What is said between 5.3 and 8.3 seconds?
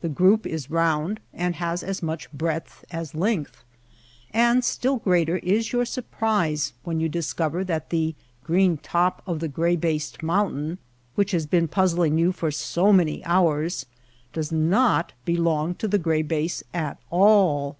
is your surprise when you discover that the